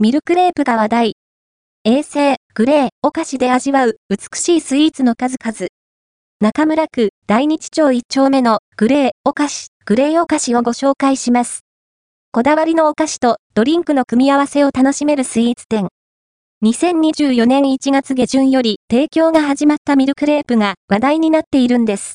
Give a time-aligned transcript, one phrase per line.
[0.00, 1.16] ミルクレープが話題。
[1.82, 5.70] 衛星、グレー、お菓子で味わう美しいスイーツの数々。
[6.40, 11.64] 中村区大日町1丁目のグレーお菓子、グレーお菓子をご紹介します。
[12.30, 15.88] こだわりのお菓子とドリンクの組み合わせを楽しめるスイーツ店。
[16.62, 22.14] 2024年1月下旬より提供が始まったミルクレープが話題になっているんです。